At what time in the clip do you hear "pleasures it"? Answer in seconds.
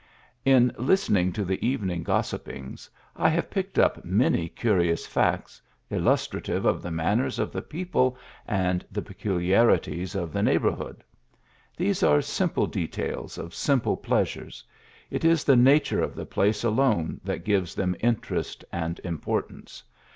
13.95-15.23